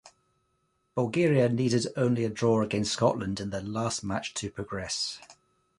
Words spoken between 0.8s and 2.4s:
Bulgaria needed only a